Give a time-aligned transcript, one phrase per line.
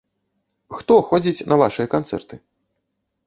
[0.77, 2.35] Хто ходзіць на вашыя канцэрты?